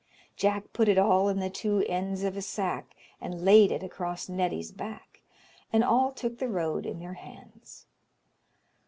Jack 0.35 0.73
put 0.73 0.89
it 0.89 0.97
all 0.97 1.29
in 1.29 1.37
the 1.39 1.47
two 1.51 1.85
ends 1.87 2.23
of 2.23 2.35
a 2.35 2.41
sack 2.41 2.95
and 3.21 3.45
laid 3.45 3.71
it 3.71 3.83
across 3.83 4.27
Neddy's 4.27 4.71
back, 4.71 5.21
and 5.71 5.83
all 5.83 6.11
took 6.11 6.39
the 6.39 6.49
road 6.49 6.87
in 6.87 6.97
their 6.97 7.13
hands. 7.13 7.85